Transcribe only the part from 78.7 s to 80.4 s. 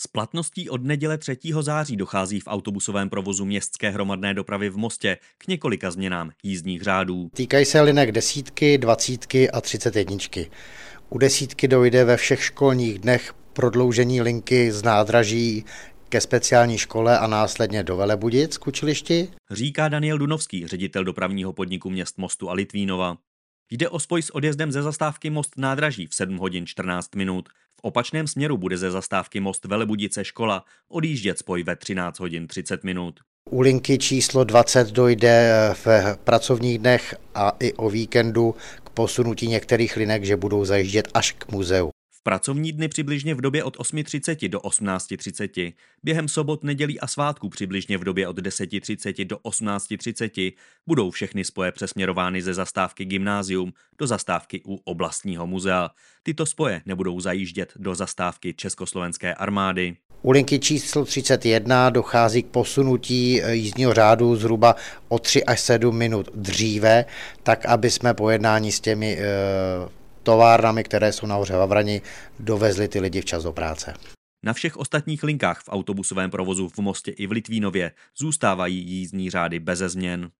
jízdní řády beze změn.